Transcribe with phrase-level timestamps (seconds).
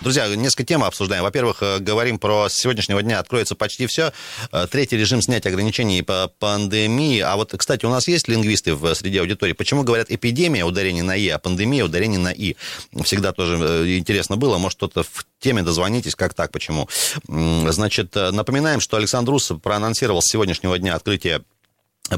[0.00, 1.24] Друзья, несколько тем обсуждаем.
[1.24, 4.14] Во-первых, э, говорим про с сегодняшнего дня откроется почти все.
[4.50, 7.20] Э, третий режим снятия ограничений по пандемии.
[7.20, 9.52] А вот, кстати, у нас есть лингвисты в среде аудитории.
[9.52, 12.56] Почему говорят эпидемия, ударение на «и», а пандемия, ударение на «и»?
[13.02, 14.56] Всегда тоже э, интересно было.
[14.56, 16.88] Может, кто-то в теме дозвонитесь, как так, почему?
[17.28, 21.42] Значит, напоминаем, что Александр Рус проанонсировал с сегодняшнего дня открытие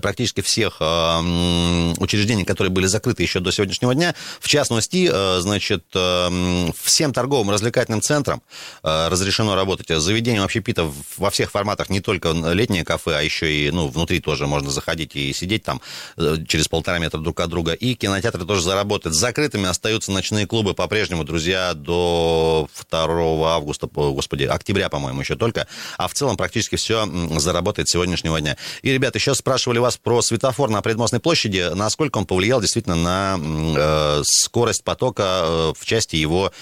[0.00, 4.14] практически всех э, учреждений, которые были закрыты еще до сегодняшнего дня.
[4.40, 8.42] В частности, э, значит, э, всем торговым развлекательным центрам
[8.82, 9.88] э, разрешено работать.
[9.88, 14.46] Заведением общепита во всех форматах, не только летнее кафе, а еще и ну, внутри тоже
[14.46, 15.80] можно заходить и сидеть там
[16.16, 17.72] э, через полтора метра друг от друга.
[17.72, 19.16] И кинотеатры тоже заработают.
[19.16, 25.66] Закрытыми остаются ночные клубы по-прежнему, друзья, до 2 августа, господи, октября, по-моему, еще только.
[25.98, 28.56] А в целом практически все заработает сегодняшнего дня.
[28.82, 33.38] И, ребята, еще спрашивали вас про светофор на Предмостной площади, насколько он повлиял действительно на
[33.38, 36.52] э, скорость потока э, в части его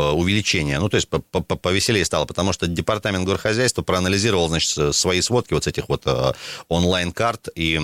[0.00, 0.78] Э, увеличения.
[0.78, 5.66] Ну, то есть повеселее стало, потому что департамент горхозяйства проанализировал, значит, свои сводки вот с
[5.66, 6.32] этих вот э,
[6.68, 7.78] онлайн-карт и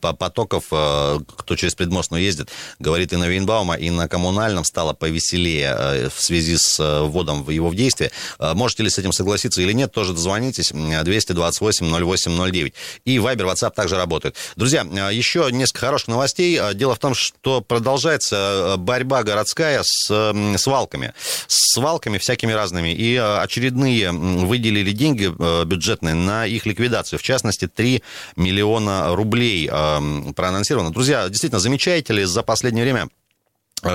[0.00, 6.10] потоков, э, кто через предмостную ездит, говорит и на Вейнбаума, и на коммунальном стало повеселее
[6.14, 8.10] в связи с вводом его в действие.
[8.38, 12.72] Можете ли с этим согласиться или нет, тоже дозвонитесь 228-08-09.
[13.04, 14.36] И Viber, WhatsApp также работают.
[14.56, 16.60] Друзья, еще несколько хороших новостей.
[16.74, 21.14] Дело в том, что продолжается борьба городская с свалками
[21.46, 22.92] с свалками всякими разными.
[22.92, 27.18] И э, очередные выделили деньги э, бюджетные на их ликвидацию.
[27.18, 28.02] В частности, 3
[28.36, 30.92] миллиона рублей э, проанонсировано.
[30.92, 33.08] Друзья, действительно, замечаете ли за последнее время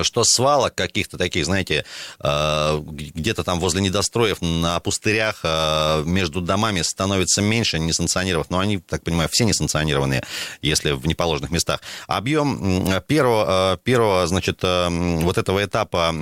[0.02, 1.84] что свалок каких-то таких, знаете,
[2.20, 8.78] э, где-то там возле недостроев на пустырях э, между домами становится меньше несанкционированных, но они,
[8.78, 10.24] так понимаю, все несанкционированные,
[10.60, 11.80] если в неположенных местах.
[12.06, 16.12] Объем первого, первого значит, вот этого этапа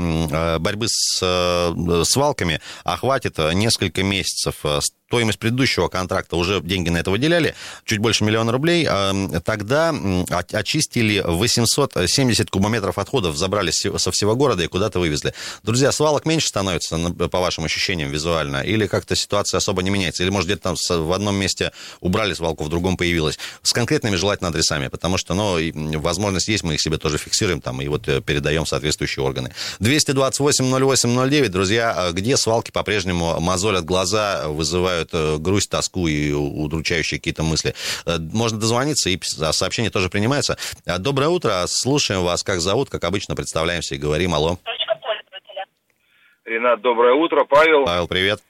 [0.59, 1.19] борьбы с
[2.05, 4.65] свалками охватит несколько месяцев
[5.11, 9.13] стоимость предыдущего контракта уже деньги на это выделяли, чуть больше миллиона рублей, а,
[9.45, 9.93] тогда
[10.53, 15.35] очистили 870 кубометров отходов, забрали со всего города и куда-то вывезли.
[15.65, 16.97] Друзья, свалок меньше становится,
[17.29, 18.59] по вашим ощущениям, визуально?
[18.59, 20.23] Или как-то ситуация особо не меняется?
[20.23, 23.37] Или, может, где-то там в одном месте убрали свалку, в другом появилась?
[23.63, 25.59] С конкретными желательно адресами, потому что, ну,
[25.99, 29.53] возможность есть, мы их себе тоже фиксируем там и вот э, передаем соответствующие органы.
[29.81, 37.19] 228-08-09, друзья, а где свалки по-прежнему мозолят глаза, вызывают вызывают э, грусть, тоску и удручающие
[37.19, 37.75] какие-то мысли.
[38.07, 40.57] Э, можно дозвониться, и сообщение тоже принимается.
[40.87, 44.59] Э, доброе утро, слушаем вас, как зовут, как обычно, представляемся и говорим, алло.
[46.45, 47.85] Ренат, доброе утро, Павел.
[47.85, 48.41] Павел, привет.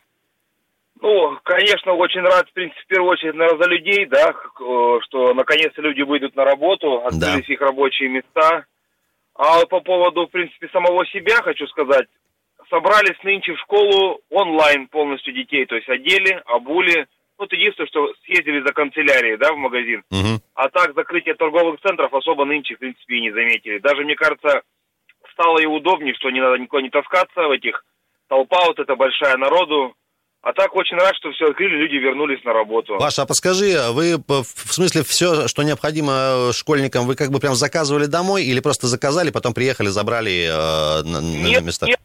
[1.02, 5.80] Ну, конечно, очень рад, в принципе, в первую очередь, наверное, за людей, да, что наконец-то
[5.80, 7.54] люди выйдут на работу, открылись да.
[7.54, 8.64] их рабочие места.
[9.34, 12.06] А по поводу, в принципе, самого себя хочу сказать,
[12.70, 17.06] собрались нынче в школу онлайн полностью детей, то есть одели, обули.
[17.38, 20.02] Ну, вот единственное, что съездили за канцелярией, да, в магазин.
[20.10, 20.40] Угу.
[20.54, 23.78] А так закрытие торговых центров особо нынче, в принципе, и не заметили.
[23.78, 24.62] Даже, мне кажется,
[25.32, 27.84] стало и удобнее, что не надо никуда не таскаться в этих
[28.28, 29.94] толпа вот эта большая народу.
[30.42, 32.96] А так очень рад, что все открыли, люди вернулись на работу.
[32.98, 38.06] Паша, а подскажи, вы в смысле все, что необходимо школьникам, вы как бы прям заказывали
[38.06, 41.86] домой или просто заказали, потом приехали, забрали э, на, нет, на места?
[41.86, 42.00] Нет,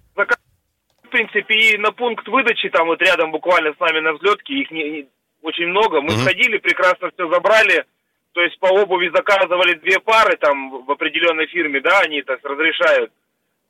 [1.16, 4.84] принципе, и на пункт выдачи, там вот рядом буквально с нами на взлетке, их не,
[4.90, 5.08] не,
[5.42, 6.02] очень много.
[6.02, 7.86] Мы mm сходили, прекрасно все забрали.
[8.34, 13.12] То есть по обуви заказывали две пары там в определенной фирме, да, они так разрешают.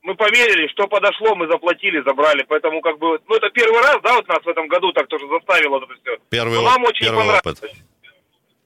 [0.01, 2.43] Мы поверили, что подошло, мы заплатили, забрали.
[2.47, 5.27] Поэтому как бы, ну это первый раз, да, вот нас в этом году так тоже
[5.27, 6.17] заставило это все.
[6.29, 7.45] Первый, Но нам очень первый понравилось.
[7.45, 7.71] Опыт.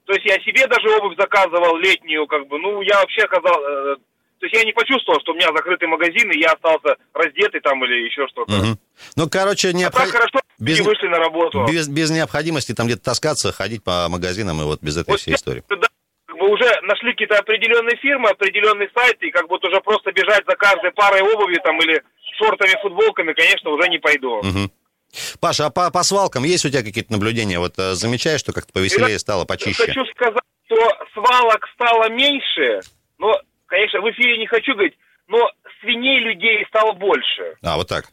[0.06, 3.96] То есть я себе даже обувь заказывал летнюю, как бы, ну я вообще оказал, э,
[4.40, 7.84] то есть я не почувствовал, что у меня закрытый магазин, и я остался раздетый там
[7.84, 8.50] или еще что-то.
[8.50, 8.78] Угу.
[9.16, 10.02] Ну, короче, необход...
[10.02, 10.80] а хорошо, без...
[10.80, 11.66] вышли на работу.
[11.68, 15.34] Без, без необходимости там где-то таскаться, ходить по магазинам и вот без этой вот всей
[15.34, 15.62] истории.
[15.68, 15.88] Да,
[16.28, 20.56] вы уже нашли какие-то определенные фирмы, определенные сайты, и как будто уже просто бежать за
[20.56, 22.02] каждой парой обуви там или
[22.38, 24.38] шортами, футболками, конечно, уже не пойду.
[24.38, 24.72] Угу.
[25.38, 27.58] Паша, а по, по свалкам есть у тебя какие-то наблюдения?
[27.58, 29.84] Вот э, замечаешь, что как-то повеселее стало, почище?
[29.84, 30.76] Хочу сказать, что
[31.12, 32.80] свалок стало меньше,
[33.18, 33.38] но
[33.70, 35.38] конечно, в эфире не хочу говорить, но
[35.80, 37.56] свиней людей стало больше.
[37.64, 38.04] А, вот так.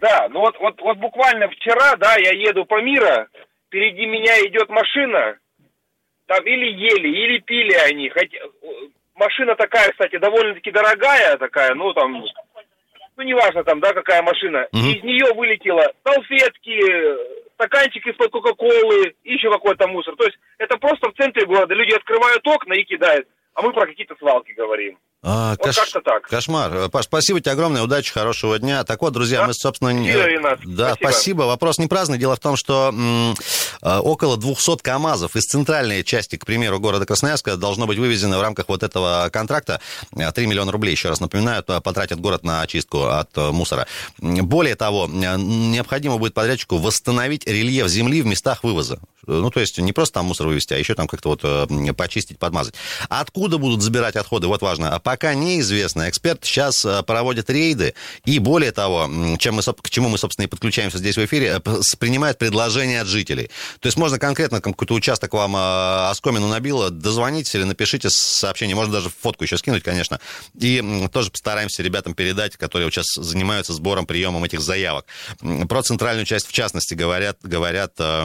[0.00, 3.26] Да, ну вот, вот, вот буквально вчера, да, я еду по миру,
[3.66, 5.38] впереди меня идет машина,
[6.26, 8.08] там или ели, или пили они.
[8.10, 8.38] Хотя,
[9.14, 12.24] машина такая, кстати, довольно-таки дорогая такая, ну там,
[13.16, 14.80] ну, неважно там, да, какая машина, угу.
[14.80, 16.80] из нее вылетело салфетки,
[17.54, 20.14] стаканчик из-под Кока-Колы, еще какой-то мусор.
[20.16, 21.74] То есть это просто в центре города.
[21.74, 23.26] Люди открывают окна и кидают.
[23.54, 24.98] А мы про какие-то свалки говорим.
[25.20, 25.76] А, вот кош...
[25.76, 26.22] как-то так.
[26.28, 26.88] Кошмар.
[26.90, 28.84] Паш, спасибо тебе огромное, удачи, хорошего дня.
[28.84, 29.46] Так вот, друзья, да?
[29.48, 29.90] мы, собственно...
[29.90, 30.60] Ренат.
[30.64, 31.10] Да, спасибо.
[31.10, 31.42] спасибо.
[31.42, 32.18] Вопрос не праздный.
[32.18, 33.34] Дело в том, что м-
[33.82, 38.42] а, около 200 КАМАЗов из центральной части, к примеру, города Красноярска должно быть вывезено в
[38.42, 39.80] рамках вот этого контракта.
[40.14, 43.88] 3 миллиона рублей, еще раз напоминаю, потратит город на очистку от э, мусора.
[44.18, 49.00] Более того, необходимо будет подрядчику восстановить рельеф земли в местах вывоза.
[49.28, 52.38] Ну, то есть не просто там мусор вывести, а еще там как-то вот э, почистить,
[52.38, 52.74] подмазать.
[53.08, 54.94] Откуда будут забирать отходы, вот важно.
[54.94, 56.08] А пока неизвестно.
[56.08, 57.94] Эксперт сейчас э, проводит рейды,
[58.24, 59.08] и более того,
[59.38, 63.08] чем мы, к чему мы, собственно, и подключаемся здесь в эфире, э, принимает предложения от
[63.08, 63.50] жителей.
[63.80, 69.10] То есть можно конкретно какой-то участок вам оскомину набило, дозвонитесь или напишите сообщение, можно даже
[69.10, 70.20] фотку еще скинуть, конечно,
[70.58, 75.06] и тоже постараемся ребятам передать, которые сейчас занимаются сбором, приемом этих заявок.
[75.68, 78.24] Про центральную часть, в частности, говорят, говорят э,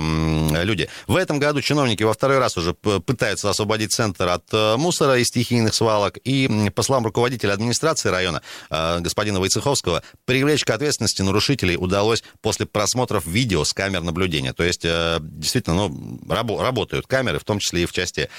[0.63, 0.89] люди.
[1.07, 5.23] В этом году чиновники во второй раз уже пытаются освободить центр от э, мусора и
[5.23, 6.17] стихийных свалок.
[6.23, 12.65] И, по словам руководителя администрации района, э, господина Войцеховского, привлечь к ответственности нарушителей удалось после
[12.65, 14.53] просмотров видео с камер наблюдения.
[14.53, 18.29] То есть, э, действительно, ну, работают камеры, в том числе и в части,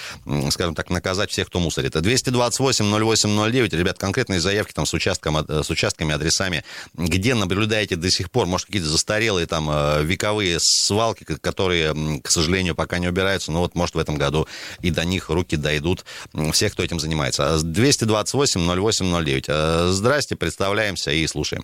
[0.51, 1.93] скажем так, наказать всех, кто мусорит.
[1.93, 6.65] 228 0809, ребят, конкретные заявки там с, участком, с участками, адресами,
[6.95, 9.71] где наблюдаете до сих пор, может, какие-то застарелые там
[10.05, 13.53] вековые свалки, которые, к сожалению, сожалению, пока не убираются.
[13.53, 14.47] Но вот, может, в этом году
[14.83, 16.05] и до них руки дойдут
[16.53, 17.57] всех, кто этим занимается.
[17.65, 19.45] 228-08-09.
[19.49, 21.63] А, здрасте, представляемся и слушаем.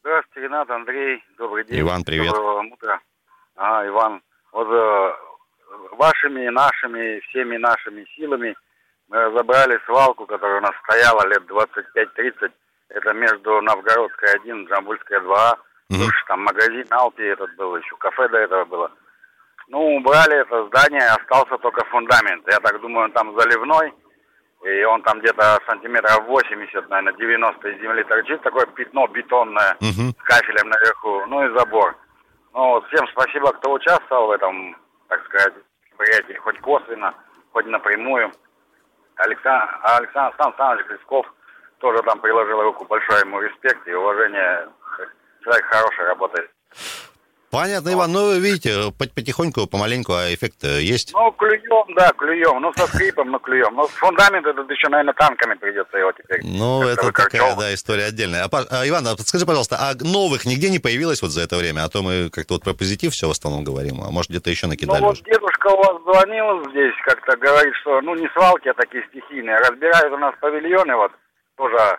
[0.00, 1.22] Здравствуйте, Ренат, Андрей.
[1.36, 1.80] Добрый день.
[1.80, 2.32] Иван, привет.
[2.32, 3.00] Доброго утра.
[3.56, 4.22] А, Иван,
[4.52, 5.12] вот э,
[5.96, 8.54] вашими, нашими, всеми нашими силами
[9.08, 12.52] мы разобрали свалку, которая у нас стояла лет 25-30.
[12.88, 15.58] Это между Новгородской 1, Джамбульская 2.
[15.90, 16.02] Угу.
[16.28, 18.90] Там магазин Алпи этот был, еще кафе до этого было.
[19.68, 22.46] Ну, убрали это здание, остался только фундамент.
[22.50, 23.92] Я так думаю, он там заливной,
[24.62, 30.12] и он там где-то сантиметров 80, наверное, 90 из земли торчит, такое пятно бетонное uh-huh.
[30.18, 31.96] с кафелем наверху, ну и забор.
[32.54, 34.76] Ну, вот всем спасибо, кто участвовал в этом,
[35.08, 35.54] так сказать,
[35.98, 37.14] мероприятии, хоть косвенно,
[37.52, 38.32] хоть напрямую.
[39.16, 41.26] Александр, Александр Станиславович Лесков
[41.78, 44.68] тоже там приложил руку, большой ему респект и уважение.
[45.42, 46.50] Человек хороший работает.
[47.50, 48.12] Понятно, Иван.
[48.12, 51.12] Ну, вы видите, потихоньку, помаленьку, а эффект есть?
[51.12, 52.60] Ну, клюем, да, клюем.
[52.60, 53.74] Ну, со скрипом, но клюем.
[53.74, 56.40] Но фундамент этот еще, наверное, танками придется его теперь.
[56.44, 58.44] Ну, это такая, да, история отдельная.
[58.44, 61.84] А, а, Иван, а подскажи, пожалуйста, а новых нигде не появилось вот за это время?
[61.84, 64.00] А то мы как-то вот про позитив все в основном говорим.
[64.02, 65.22] А может, где-то еще накидали Ну, вот уже?
[65.24, 69.56] дедушка у вас звонил здесь, как-то говорит, что, ну, не свалки, а такие стихийные.
[69.58, 71.12] Разбирают у нас павильоны, вот,
[71.56, 71.96] тоже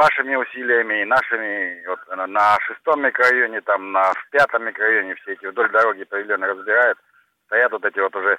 [0.00, 5.44] вашими усилиями, и нашими, вот на шестом микрорайоне, там на в пятом микрорайоне все эти
[5.44, 6.98] вдоль дороги павильоны разбирают.
[7.46, 8.38] Стоят вот эти вот уже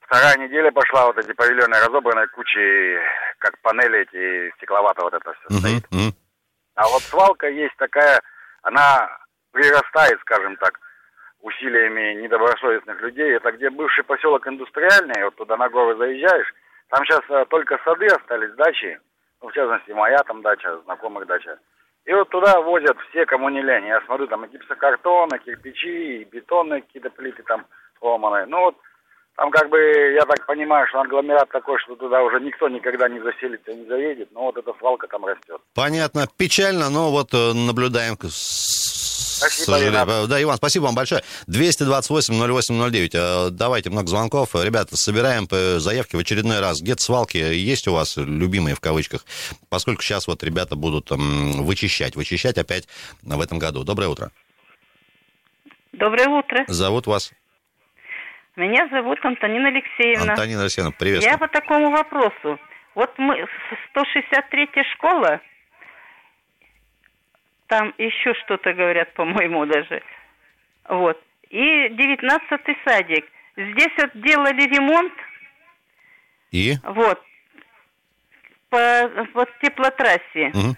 [0.00, 2.98] вторая неделя пошла, вот эти павильоны разобраны кучей,
[3.38, 5.84] как панели эти стекловато вот это все стоит.
[5.92, 6.12] Uh-huh,
[6.74, 8.20] А вот свалка есть такая,
[8.62, 9.08] она
[9.52, 10.80] прирастает, скажем так,
[11.40, 13.36] усилиями недобросовестных людей.
[13.36, 16.52] Это где бывший поселок индустриальный, вот туда на горы заезжаешь,
[16.88, 18.98] там сейчас э, только сады остались, дачи,
[19.44, 21.58] ну, в частности, моя там дача, знакомых дача.
[22.06, 23.86] И вот туда возят все, кому не лень.
[23.86, 27.66] Я смотрю, там и гипсокартон, и кирпичи, и бетонные какие-то плиты там
[27.98, 28.46] сломанные.
[28.46, 28.76] Ну вот,
[29.36, 33.20] там как бы, я так понимаю, что агломерат такой, что туда уже никто никогда не
[33.20, 34.30] заселится, не заедет.
[34.32, 35.60] Но вот эта свалка там растет.
[35.74, 36.26] Понятно.
[36.38, 38.16] Печально, но вот э, наблюдаем
[39.34, 40.28] Спасибо, Иван.
[40.28, 41.22] Да, Иван, спасибо вам большое.
[41.48, 43.10] 228-08-09.
[43.14, 44.54] Э, давайте, много звонков.
[44.54, 45.46] Ребята, собираем
[45.80, 46.80] заявки в очередной раз.
[46.80, 49.24] Где-то свалки есть у вас, любимые в кавычках,
[49.68, 52.16] поскольку сейчас вот ребята будут вычищать.
[52.16, 52.88] Вычищать опять
[53.22, 53.84] в этом году.
[53.84, 54.30] Доброе утро.
[55.92, 56.64] Доброе утро.
[56.66, 57.32] Зовут вас?
[58.56, 60.32] Меня зовут Антонина Алексеевна.
[60.32, 61.32] Антонина Алексеевна, приветствую.
[61.32, 62.58] Я по такому вопросу.
[62.94, 63.34] Вот мы,
[63.96, 65.40] 163-я школа,
[67.74, 70.00] там еще что-то говорят, по-моему, даже.
[70.88, 71.20] Вот.
[71.50, 73.26] И девятнадцатый садик.
[73.56, 75.12] Здесь вот делали ремонт.
[76.52, 76.74] И?
[76.84, 77.20] Вот.
[78.70, 80.52] По вот теплотрассе.
[80.54, 80.76] Угу.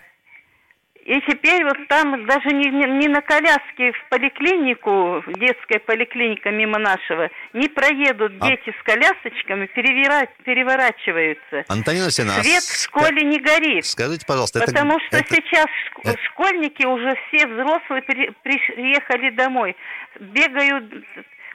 [1.07, 7.31] И теперь вот там даже не, не, на коляске в поликлинику, детская поликлиника мимо нашего,
[7.53, 8.49] не проедут а...
[8.49, 10.27] дети с колясочками, перевира...
[10.45, 11.65] переворачиваются.
[11.69, 13.87] Антонина Алексеевна, Свет в школе не горит.
[13.87, 15.07] Скажите, пожалуйста, Потому это...
[15.07, 15.35] что это...
[15.37, 15.67] сейчас
[16.03, 16.19] это...
[16.25, 18.31] школьники уже все взрослые при...
[18.43, 19.77] приехали домой,
[20.19, 20.93] бегают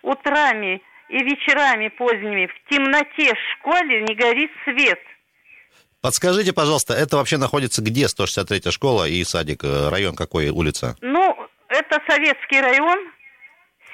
[0.02, 2.48] утрами и вечерами поздними.
[2.48, 5.02] В темноте в школе не горит свет.
[6.02, 9.64] Подскажите, пожалуйста, это вообще находится где, 163-я школа и садик?
[9.64, 10.96] Э, район какой, улица?
[11.02, 11.36] Ну,
[11.68, 12.98] это Советский район,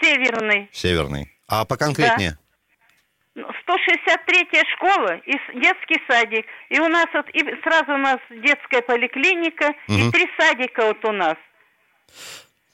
[0.01, 0.69] Северный.
[0.71, 1.31] Северный.
[1.47, 2.37] А поконкретнее?
[3.35, 3.43] Да.
[3.67, 6.45] 163-я школа и детский садик.
[6.69, 9.97] И у нас вот и сразу у нас детская поликлиника угу.
[9.97, 11.35] и три садика вот у нас.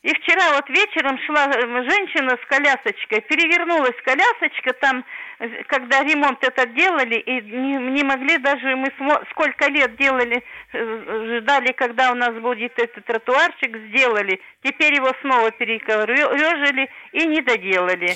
[0.03, 5.05] И вчера вот вечером шла э, женщина с колясочкой, перевернулась колясочка там,
[5.39, 8.91] э, когда ремонт этот делали, и не, не могли даже, мы
[9.31, 10.43] сколько лет делали,
[10.73, 14.41] э, ждали, когда у нас будет этот тротуарчик, сделали.
[14.61, 18.13] Теперь его снова перекорежили и не доделали.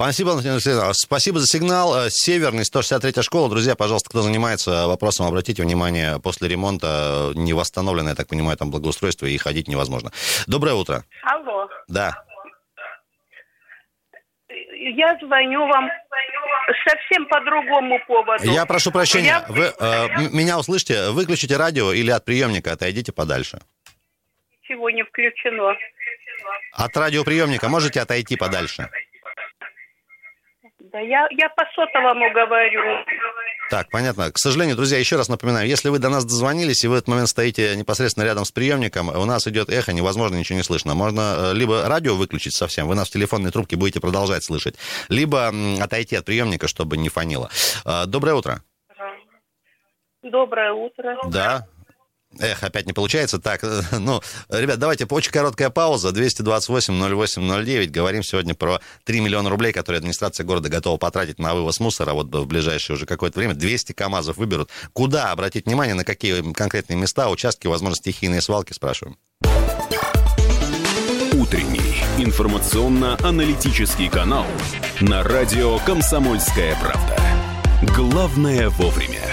[0.00, 0.40] Спасибо,
[0.94, 2.06] спасибо за сигнал.
[2.06, 3.50] Э, Северный, 163-я школа.
[3.50, 8.70] Друзья, пожалуйста, кто занимается вопросом, обратите внимание, после ремонта не восстановлено, я так понимаю, там
[8.70, 10.10] благоустройство, и ходить невозможно.
[10.46, 11.04] Доброе утро.
[11.22, 11.68] Алло.
[11.86, 12.24] Да.
[14.48, 15.90] Я звоню вам
[16.88, 18.44] совсем по другому поводу.
[18.44, 19.44] Я прошу прощения, я...
[19.50, 23.60] вы э, меня услышите, выключите радио или от приемника отойдите подальше.
[24.62, 25.74] Ничего не включено.
[26.72, 28.88] От радиоприемника можете отойти подальше?
[30.92, 32.80] Да, я, я по сотовому говорю.
[33.70, 34.32] Так, понятно.
[34.32, 37.08] К сожалению, друзья, еще раз напоминаю, если вы до нас дозвонились, и вы в этот
[37.08, 40.94] момент стоите непосредственно рядом с приемником, у нас идет эхо, невозможно, ничего не слышно.
[40.94, 44.74] Можно э, либо радио выключить совсем, вы нас в телефонной трубке будете продолжать слышать,
[45.08, 47.50] либо отойти от приемника, чтобы не фонило.
[47.84, 48.62] Э, доброе утро.
[50.22, 51.16] Доброе утро.
[51.28, 51.66] Да,
[52.38, 53.40] Эх, опять не получается.
[53.40, 56.10] Так, ну, ребят, давайте очень короткая пауза.
[56.10, 57.86] 228-08-09.
[57.88, 62.32] Говорим сегодня про 3 миллиона рублей, которые администрация города готова потратить на вывоз мусора вот
[62.32, 63.54] в ближайшее уже какое-то время.
[63.54, 64.70] 200 КАМАЗов выберут.
[64.92, 69.16] Куда обратить внимание, на какие конкретные места, участки, возможно, стихийные свалки, спрашиваем.
[71.32, 74.46] Утренний информационно-аналитический канал
[75.00, 77.16] на радио «Комсомольская правда».
[77.96, 79.29] Главное вовремя.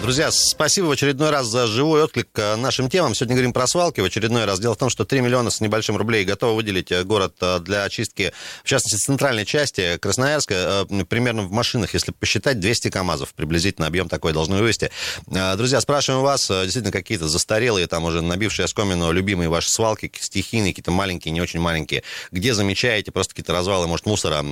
[0.00, 3.14] Друзья, спасибо в очередной раз за живой отклик к нашим темам.
[3.14, 4.60] Сегодня говорим про свалки в очередной раз.
[4.60, 7.84] Дело в том, что 3 миллиона с небольшим рублей готовы выделить э, город э, для
[7.84, 10.86] очистки, в частности, центральной части Красноярска.
[10.90, 13.32] Э, примерно в машинах, если посчитать, 200 КАМАЗов.
[13.34, 14.90] Приблизительно объем такой должны вывести.
[15.26, 20.90] Друзья, спрашиваем вас, действительно, какие-то застарелые, там уже набившие оскомину, любимые ваши свалки, стихийные, какие-то
[20.90, 22.02] маленькие, не очень маленькие.
[22.30, 24.44] Где замечаете просто какие-то развалы, может, мусора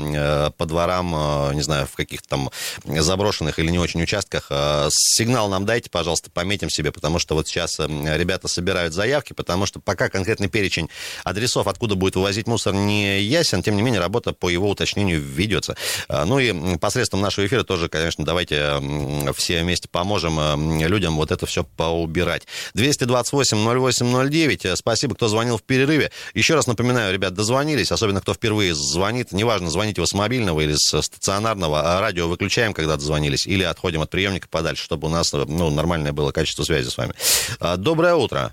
[0.57, 2.51] по дворам, не знаю, в каких-то там
[2.85, 4.51] заброшенных или не очень участках.
[4.91, 9.67] Сигнал нам дайте, пожалуйста, пометим себе, потому что вот сейчас эм, ребята собирают заявки, потому
[9.67, 10.89] что пока конкретный перечень
[11.25, 15.77] адресов, откуда будет вывозить мусор, не ясен, тем не менее, работа по его уточнению ведется.
[16.09, 21.17] А, ну и посредством нашего эфира тоже, конечно, давайте эм, все вместе поможем эм, людям
[21.17, 22.47] вот это все поубирать.
[22.77, 26.11] 228-08-09, спасибо, кто звонил в перерыве.
[26.35, 30.75] Еще раз напоминаю, ребят, дозвонились, особенно кто впервые звонит, неважно, звоните вы с мобильного или
[30.77, 35.24] с стационарного, а радио выключаем, когда дозвонились, или отходим от приемника подальше, чтобы у нас
[35.33, 37.13] ну, нормальное было качество связи с вами.
[37.61, 38.53] А, доброе утро.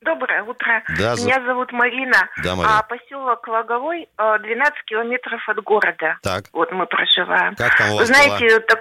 [0.00, 0.82] Доброе утро.
[0.98, 2.28] Да, Меня зовут Марина.
[2.42, 2.78] Да, Марина.
[2.78, 6.16] А поселок Логовой 12 а, километров от города.
[6.22, 6.44] Так.
[6.54, 7.54] Вот мы проживаем.
[7.54, 8.80] Как там у вас знаете, так,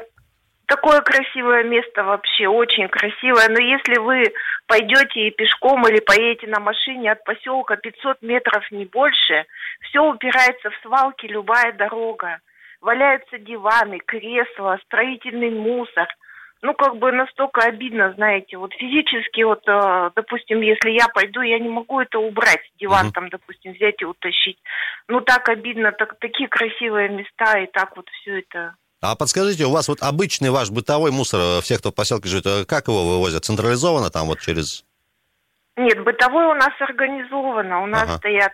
[0.66, 3.50] такое красивое место вообще, очень красивое.
[3.50, 4.32] Но если вы
[4.66, 9.46] пойдете и пешком или поедете на машине от поселка 500 метров, не больше,
[9.90, 12.40] все упирается в свалки, любая дорога.
[12.80, 16.08] Валяются диваны, кресла, строительный мусор–
[16.62, 21.58] ну, как бы настолько обидно, знаете, вот физически, вот, э, допустим, если я пойду, я
[21.58, 23.14] не могу это убрать, диван uh-huh.
[23.14, 24.58] там, допустим, взять и утащить.
[25.08, 28.76] Ну, так обидно, так, такие красивые места, и так вот все это...
[29.02, 32.46] А подскажите, у вас вот обычный ваш бытовой мусор, э, всех, кто в поселке живет,
[32.46, 33.46] э, как его вывозят?
[33.46, 34.84] Централизованно там вот через...
[35.78, 37.84] Нет, бытовой у нас организовано.
[37.84, 38.18] У нас ага.
[38.18, 38.52] стоят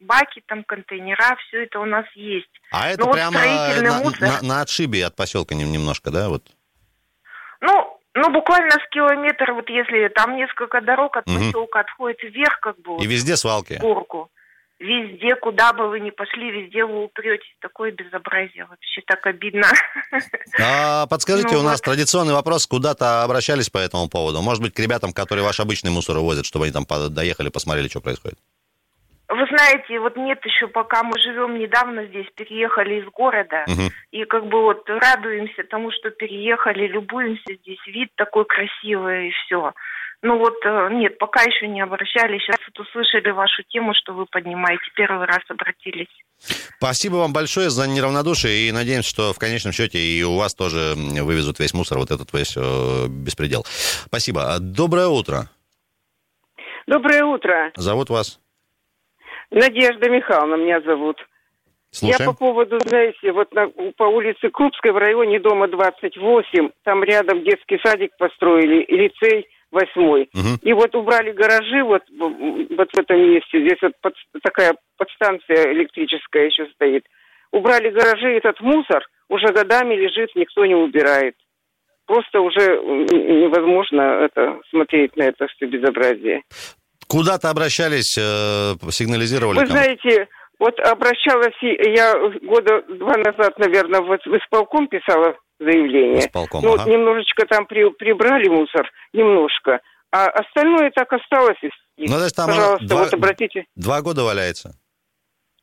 [0.00, 2.50] баки, там контейнера, все это у нас есть.
[2.72, 4.20] А это Но прямо вот на, мусор...
[4.20, 6.28] на, на отшибе от поселка немножко, да?
[6.28, 6.42] Вот.
[7.66, 11.36] Ну, ну, буквально с километр, вот если там несколько дорог от угу.
[11.36, 12.96] поселка отходит вверх, как бы.
[13.02, 13.78] И везде свалки.
[13.80, 14.30] Горку.
[14.78, 17.56] Везде, куда бы вы ни пошли, везде вы упретесь.
[17.60, 18.66] Такое безобразие.
[18.66, 19.66] Вообще так обидно.
[20.58, 21.84] А, подскажите, ну, у нас вот.
[21.84, 22.66] традиционный вопрос.
[22.66, 24.40] Куда-то обращались по этому поводу?
[24.40, 28.00] Может быть, к ребятам, которые ваш обычный мусор увозят, чтобы они там доехали, посмотрели, что
[28.00, 28.38] происходит?
[29.28, 33.90] Вы знаете, вот нет еще, пока мы живем недавно здесь, переехали из города, угу.
[34.12, 39.72] и как бы вот радуемся тому, что переехали, любуемся здесь, вид такой красивый и все.
[40.22, 42.40] Ну вот, э, нет, пока еще не обращались.
[42.42, 44.82] Сейчас вот услышали вашу тему, что вы поднимаете.
[44.94, 46.08] Первый раз обратились.
[46.78, 48.68] Спасибо вам большое за неравнодушие.
[48.68, 52.32] И надеемся, что в конечном счете и у вас тоже вывезут весь мусор, вот этот
[52.32, 53.64] весь э, беспредел.
[54.06, 54.56] Спасибо.
[54.58, 55.50] Доброе утро.
[56.86, 57.72] Доброе утро.
[57.76, 58.40] Зовут вас?
[59.50, 61.16] Надежда Михайловна меня зовут.
[61.90, 62.20] Слушаем.
[62.20, 67.42] Я по поводу, знаете, вот на, по улице Крупской в районе дома 28, там рядом
[67.42, 70.28] детский садик построили, лицей восьмой.
[70.34, 70.58] Мгм.
[70.62, 73.60] И вот убрали гаражи вот, вот в этом месте.
[73.60, 77.04] Здесь вот под- такая подстанция электрическая еще стоит.
[77.52, 81.34] Убрали гаражи, этот мусор уже годами лежит, никто не убирает.
[82.06, 86.42] Просто уже невозможно это смотреть на это все безобразие.
[87.08, 89.60] Куда-то обращались, э, сигнализировали?
[89.60, 96.20] Вы знаете, вот обращалась я года два назад, наверное, вот в исполком писала заявление.
[96.20, 96.90] Исполком, ну, ага.
[96.90, 99.80] немножечко там при- прибрали мусор, немножко.
[100.12, 101.56] А остальное так осталось.
[101.96, 103.64] Ну, есть там Пожалуйста, два- вот обратите.
[103.76, 104.78] Два года валяется.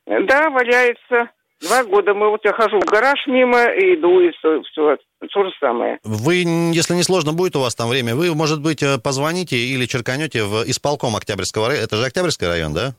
[0.06, 1.30] Да, валяется.
[1.64, 2.14] Два года.
[2.14, 4.98] Мы вот я хожу в гараж мимо и иду, и все, все,
[5.32, 6.00] то же самое.
[6.04, 6.36] Вы,
[6.74, 10.44] если не сложно будет у вас там время, вы, может быть, э, позвоните или черканете
[10.44, 11.86] в исполком Октябрьского района.
[11.86, 12.96] Это же Октябрьский район, да?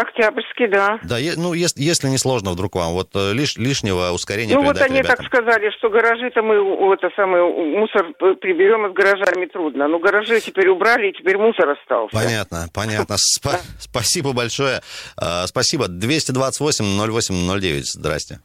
[0.00, 1.00] Октябрьский, да.
[1.02, 4.80] Да, ну, если, если не сложно вдруг вам, вот э, лиш, лишнего ускорения Ну вот
[4.80, 5.16] они ребятам.
[5.16, 6.54] так сказали, что гаражи-то мы
[6.94, 9.88] это самое мусор приберем, а с гаражами трудно.
[9.88, 12.14] Ну гаражи теперь убрали, и теперь мусор остался.
[12.14, 13.14] Понятно, понятно.
[13.40, 14.82] Спа- Спасибо большое.
[15.16, 15.86] А, Спасибо.
[15.88, 17.80] 228-08-09.
[17.82, 18.40] Здрасте.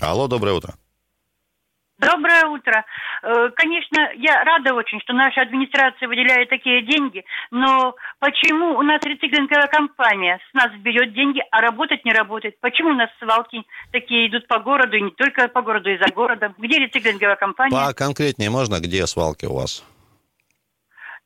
[0.00, 0.74] Алло, доброе утро.
[1.98, 2.84] Доброе утро.
[3.22, 9.00] Э, Конечно, я рада очень, что наша администрация выделяет такие деньги, но почему у нас
[9.02, 12.60] рециклинговая компания с нас берет деньги, а работать не работает?
[12.60, 13.62] Почему у нас свалки
[13.92, 16.54] такие идут по городу, и не только по городу, и за городом?
[16.58, 17.74] Где рециклинговая компания?
[17.74, 19.82] По конкретнее можно, где свалки у вас?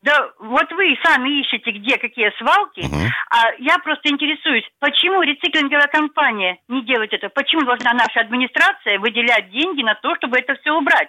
[0.03, 3.09] Да вот вы сами ищете, где какие свалки, Мгм.
[3.31, 7.29] а я просто интересуюсь, почему рециклинговая компания не делает это?
[7.29, 11.09] Почему должна наша администрация выделять деньги на то, чтобы это все убрать?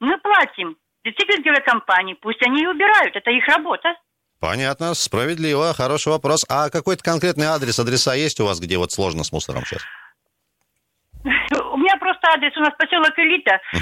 [0.00, 3.94] Мы платим рециклинговой компании, пусть они и убирают, это их работа.
[4.40, 6.44] Понятно, справедливо, хороший вопрос.
[6.48, 9.82] А какой-то конкретный адрес, адреса есть у вас, где вот сложно с мусором сейчас?
[12.34, 13.60] Адрес, у нас поселок Элита.
[13.72, 13.78] Э,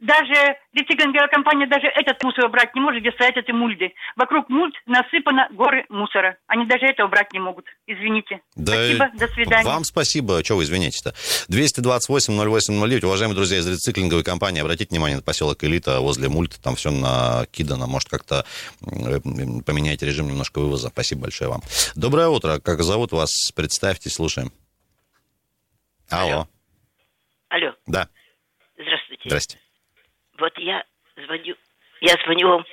[0.00, 3.92] Даже рециклинговая компания даже этот мусор убрать не может, где стоят эти мульды.
[4.16, 6.36] Вокруг мульд насыпано горы мусора.
[6.46, 7.66] Они даже это убрать не могут.
[7.86, 8.40] Извините.
[8.56, 9.64] Да Спасибо, и до свидания.
[9.64, 10.42] Вам спасибо.
[10.44, 11.14] Что вы извините-то?
[11.48, 13.04] 228-08-09.
[13.04, 16.60] Уважаемые друзья из рециклинговой компании, обратите внимание на поселок Элита возле мульта.
[16.62, 17.86] Там все накидано.
[17.86, 18.44] Может, как-то
[18.86, 20.88] м, поменяйте режим немножко вывоза.
[20.88, 21.62] Спасибо большое вам.
[21.94, 22.58] Доброе утро.
[22.60, 23.30] Как зовут вас?
[23.54, 24.52] Представьтесь, слушаем.
[26.10, 26.32] Алло.
[26.32, 26.48] Алло.
[27.50, 28.06] Алло, Да,
[28.78, 29.28] здравствуйте.
[29.28, 29.58] здрасте.
[30.38, 30.84] Вот я
[31.16, 31.56] звоню,
[32.00, 32.64] я звоню вам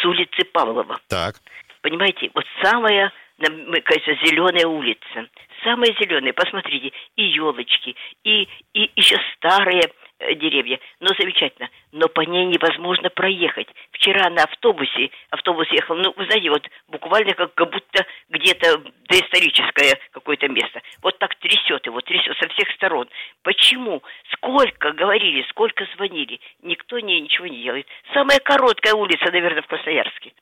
[0.00, 1.00] с улицы Павлова.
[1.08, 1.36] Так,
[1.82, 5.28] Понимаете, вот самая, мне кажется, зеленая улица.
[5.64, 10.78] Самая зеленая, посмотрите, и елочки, и, и еще старые э, деревья.
[11.00, 11.68] Но замечательно.
[11.92, 13.68] Но по ней невозможно проехать.
[13.92, 19.98] Вчера на автобусе, автобус ехал, ну, вы знаете, вот буквально как, как будто где-то доисторическое
[20.12, 20.82] какое-то место.
[21.02, 23.08] Вот так трясет его, трясет со всех сторон.
[23.42, 24.02] Почему?
[24.32, 26.40] Сколько говорили, сколько звонили.
[26.62, 27.86] Никто не, ничего не делает.
[28.12, 30.32] Самая короткая улица, наверное, в Красноярске.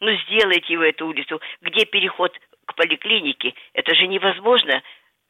[0.00, 3.54] Ну, сделайте вы эту улицу, где переход к поликлинике.
[3.72, 4.82] Это же невозможно.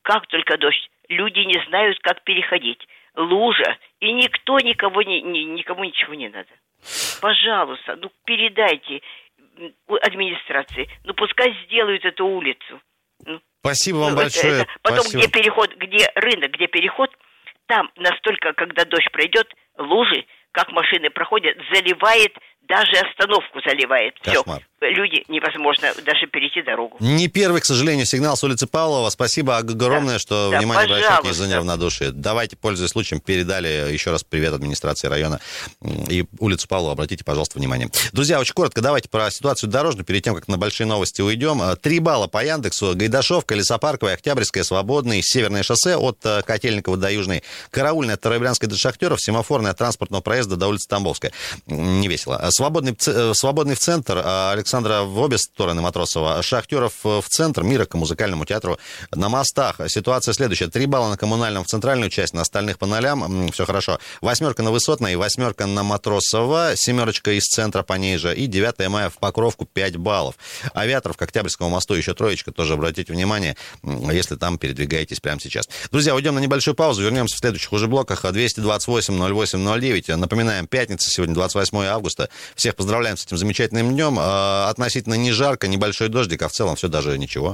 [0.02, 0.90] Как только дождь.
[1.08, 2.86] Люди не знают, как переходить.
[3.16, 3.76] Лужа.
[4.00, 6.48] И никто никого не, ни- никому ничего не надо.
[7.20, 9.02] Пожалуйста, ну передайте
[10.00, 10.88] администрации.
[11.04, 12.80] Ну пускай сделают эту улицу.
[13.24, 14.62] Ну, спасибо вам ну, это- большое.
[14.62, 15.22] это- Потом, Спасибо.
[15.22, 17.10] где переход, где рынок, где переход,
[17.66, 22.36] там настолько, когда дождь пройдет, лужи, как машины проходят, заливает,
[22.68, 24.14] даже остановку заливает.
[24.22, 24.42] Все.
[24.42, 24.66] Кошмар.
[24.80, 26.96] Люди невозможно даже перейти дорогу.
[26.98, 29.10] Не первый, к сожалению, сигнал с улицы Павлова.
[29.10, 32.10] Спасибо огромное, что Да, внимание обращаете из-за неравнодушия.
[32.10, 35.40] Давайте, пользуясь случаем, передали еще раз привет администрации района
[36.08, 36.92] и улицу Павлова.
[36.94, 37.90] Обратите, пожалуйста, внимание.
[38.12, 41.62] Друзья, очень коротко давайте про ситуацию дорожную, перед тем, как на большие новости уйдем.
[41.62, 42.92] Э, Три балла по Яндексу.
[42.96, 47.44] Гайдашовка, Лесопарковая, Октябрьская, Свободный, Северное шоссе от э, Котельникова до Южной.
[47.70, 51.32] Караульная от Тароблянской до Шахтеров, семафорная от транспортного проезда до улицы Тамбовская.
[51.66, 52.40] Не весело.
[52.42, 57.64] Э, Свободный, э, свободный в центр, а Александра в обе стороны Матросова, Шахтеров в центр,
[57.64, 58.78] Мира к музыкальному театру
[59.10, 59.80] на мостах.
[59.88, 60.68] Ситуация следующая.
[60.68, 63.50] Три балла на коммунальном в центральную часть, на остальных по нолям.
[63.50, 63.98] Все хорошо.
[64.20, 68.32] Восьмерка на Высотной, восьмерка на Матросова, семерочка из центра по ней же.
[68.32, 70.36] И 9 мая в Покровку 5 баллов.
[70.72, 72.52] Авиаторов к Октябрьскому мосту еще троечка.
[72.52, 75.68] Тоже обратите внимание, если там передвигаетесь прямо сейчас.
[75.90, 77.02] Друзья, уйдем на небольшую паузу.
[77.02, 78.22] Вернемся в следующих уже блоках.
[78.22, 80.08] 228 08 09.
[80.10, 82.28] Напоминаем, пятница сегодня, 28 августа.
[82.54, 84.18] Всех поздравляем с этим замечательным днем.
[84.18, 87.50] Э, Относительно не жарко, небольшой дождик, а в целом все даже ничего.